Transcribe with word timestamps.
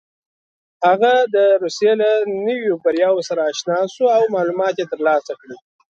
هغه 0.87 1.13
د 1.35 1.37
روسيې 1.63 1.93
له 2.01 2.09
نویو 2.47 2.73
بریاوو 2.83 3.25
سره 3.29 3.41
اشنا 3.51 3.79
شو 3.93 4.05
او 4.17 4.23
معلومات 4.35 4.73
یې 4.79 4.85
ترلاسه 4.93 5.31
کړل. 5.41 5.57